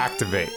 activate. 0.00 0.48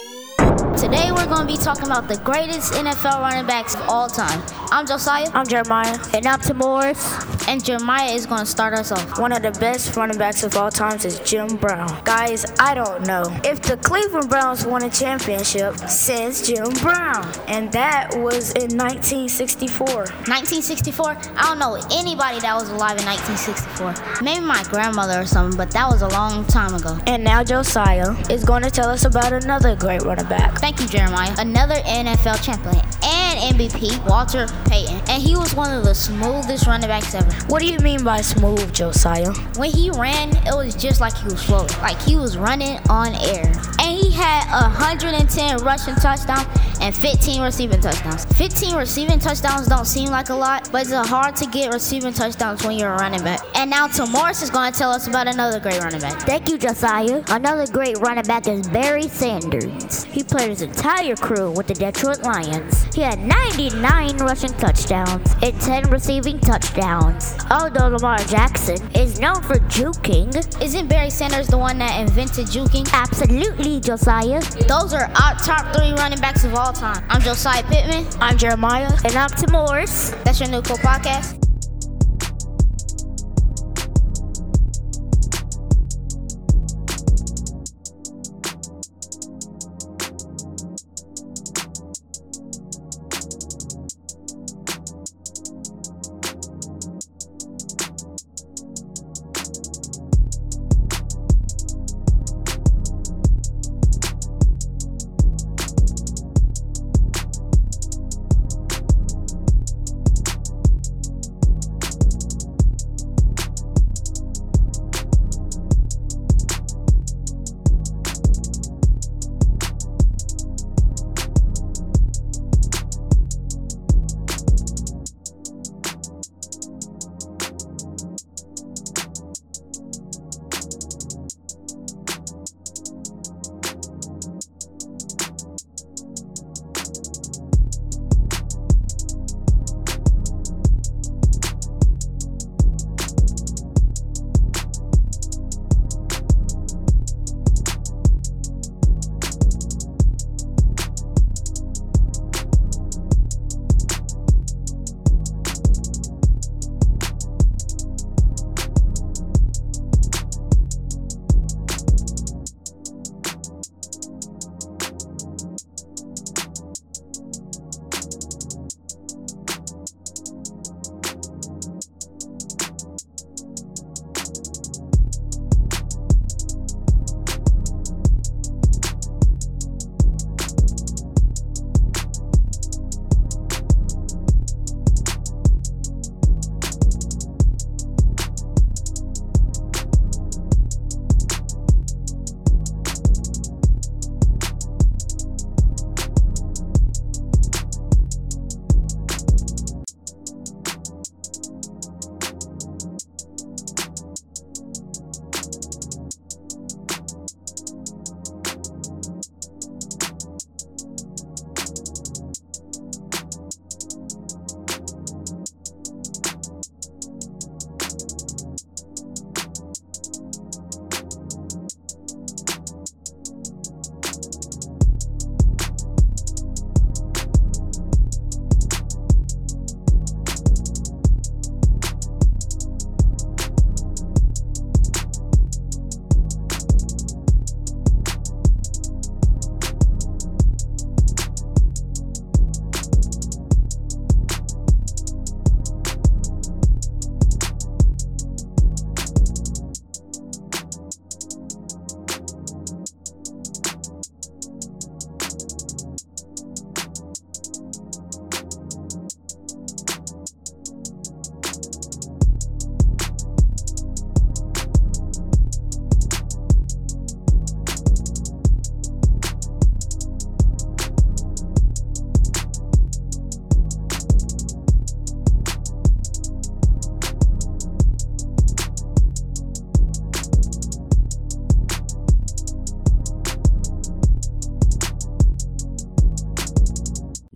Today 0.77 1.11
we're 1.11 1.27
going 1.27 1.45
to 1.45 1.53
be 1.53 1.57
talking 1.57 1.85
about 1.85 2.07
the 2.07 2.17
greatest 2.23 2.73
NFL 2.73 3.19
running 3.19 3.45
backs 3.45 3.75
of 3.75 3.81
all 3.89 4.07
time. 4.07 4.41
I'm 4.71 4.85
Josiah. 4.87 5.29
I'm 5.33 5.45
Jeremiah. 5.45 5.99
And 6.13 6.25
I'm 6.25 6.39
Tohmores. 6.39 7.22
And 7.47 7.63
Jeremiah 7.63 8.11
is 8.11 8.25
going 8.25 8.41
to 8.41 8.45
start 8.45 8.73
us 8.73 8.91
off. 8.91 9.19
One 9.19 9.31
of 9.31 9.41
the 9.41 9.51
best 9.51 9.95
running 9.95 10.17
backs 10.17 10.43
of 10.43 10.55
all 10.55 10.71
times 10.71 11.05
is 11.05 11.19
Jim 11.19 11.55
Brown. 11.57 12.03
Guys, 12.03 12.45
I 12.59 12.73
don't 12.73 13.05
know 13.05 13.23
if 13.43 13.61
the 13.61 13.77
Cleveland 13.77 14.29
Browns 14.29 14.65
won 14.65 14.83
a 14.83 14.89
championship 14.89 15.77
since 15.77 16.47
Jim 16.47 16.71
Brown. 16.81 17.25
And 17.47 17.71
that 17.73 18.11
was 18.15 18.51
in 18.53 18.77
1964. 18.77 19.85
1964? 19.85 21.17
I 21.35 21.43
don't 21.43 21.59
know 21.59 21.75
anybody 21.91 22.39
that 22.39 22.55
was 22.55 22.69
alive 22.69 22.97
in 22.99 23.05
1964. 23.05 24.23
Maybe 24.23 24.45
my 24.45 24.63
grandmother 24.69 25.21
or 25.21 25.25
something, 25.25 25.57
but 25.57 25.71
that 25.71 25.87
was 25.89 26.01
a 26.01 26.09
long 26.09 26.45
time 26.45 26.73
ago. 26.73 26.97
And 27.07 27.23
now 27.23 27.43
Josiah 27.43 28.15
is 28.29 28.43
going 28.43 28.63
to 28.63 28.71
tell 28.71 28.89
us 28.89 29.05
about 29.05 29.33
another 29.33 29.75
great 29.75 30.01
running 30.03 30.27
back. 30.27 30.59
Thank 30.59 30.79
you, 30.79 30.87
Jeremiah. 30.87 31.33
Another 31.37 31.75
NFL 31.75 32.43
champion 32.43 32.83
and 33.03 33.57
MVP, 33.57 34.07
Walter 34.07 34.47
Payton. 34.65 35.01
And 35.09 35.21
he 35.21 35.35
was 35.35 35.53
one 35.55 35.71
of 35.73 35.83
the 35.83 35.93
smoothest 35.93 36.67
running 36.67 36.87
backs 36.87 37.13
ever. 37.13 37.32
What 37.47 37.61
do 37.61 37.67
you 37.67 37.79
mean 37.79 38.03
by 38.03 38.21
smooth, 38.21 38.73
Josiah? 38.73 39.31
When 39.57 39.69
he 39.69 39.89
ran, 39.91 40.35
it 40.47 40.55
was 40.55 40.75
just 40.75 41.01
like 41.01 41.15
he 41.15 41.25
was 41.25 41.43
floating, 41.43 41.77
like 41.81 42.01
he 42.01 42.15
was 42.15 42.37
running 42.37 42.79
on 42.89 43.13
air. 43.15 43.51
And 43.83 43.99
he 43.99 44.11
had 44.11 44.49
110 44.71 45.57
rushing 45.57 45.95
touchdowns 45.95 46.47
and 46.79 46.95
15 46.95 47.41
receiving 47.41 47.81
touchdowns. 47.81 48.25
15 48.37 48.75
receiving 48.75 49.19
touchdowns 49.19 49.67
don't 49.67 49.85
seem 49.85 50.09
like 50.09 50.29
a 50.29 50.35
lot, 50.35 50.69
but 50.71 50.83
it's 50.83 50.91
hard 51.09 51.35
to 51.37 51.45
get 51.47 51.73
receiving 51.73 52.13
touchdowns 52.13 52.63
when 52.65 52.77
you're 52.77 52.93
a 52.93 52.97
running 52.97 53.23
back. 53.23 53.41
And 53.55 53.69
now 53.69 53.87
Tohmores 53.87 54.41
is 54.41 54.49
going 54.49 54.71
to 54.71 54.77
tell 54.77 54.91
us 54.91 55.07
about 55.07 55.27
another 55.27 55.59
great 55.59 55.79
running 55.81 56.01
back. 56.01 56.21
Thank 56.21 56.49
you, 56.49 56.57
Josiah. 56.57 57.23
Another 57.27 57.67
great 57.71 57.97
running 57.99 58.23
back 58.23 58.47
is 58.47 58.67
Barry 58.69 59.07
Sanders. 59.07 60.03
He 60.05 60.23
played 60.23 60.49
his 60.49 60.61
entire 60.61 61.15
crew 61.15 61.51
with 61.51 61.67
the 61.67 61.73
Detroit 61.73 62.21
Lions. 62.23 62.83
He 62.93 63.01
had 63.01 63.19
99 63.19 64.17
rushing 64.17 64.53
touchdowns 64.53 65.29
and 65.41 65.59
10 65.61 65.89
receiving 65.89 66.39
touchdowns. 66.39 67.35
Although 67.49 67.89
Lamar 67.89 68.19
Jackson 68.19 68.77
is 68.95 69.19
known 69.19 69.41
for 69.41 69.55
juking, 69.69 70.35
isn't 70.61 70.87
Barry 70.87 71.09
Sanders 71.09 71.47
the 71.47 71.57
one 71.57 71.77
that 71.79 71.99
invented 71.99 72.47
juking? 72.47 72.91
Absolutely, 72.93 73.72
Josiah. 73.79 74.41
Those 74.67 74.93
are 74.93 75.05
our 75.05 75.35
top 75.35 75.75
three 75.75 75.91
running 75.93 76.19
backs 76.19 76.43
of 76.43 76.53
all 76.53 76.73
time. 76.73 77.03
I'm 77.09 77.21
Josiah 77.21 77.63
Pittman. 77.63 78.05
I'm 78.19 78.37
Jeremiah. 78.37 78.91
And 79.05 79.15
I'm 79.15 79.29
Tohmores. 79.29 80.11
That's 80.23 80.39
your 80.39 80.49
new 80.49 80.61
cool 80.61 80.77
podcast. 80.77 81.42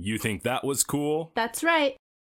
You 0.07 0.17
think 0.17 0.43
that 0.43 0.63
was 0.63 0.85
cool? 0.85 1.33
That's 1.35 1.65
right. 1.65 1.97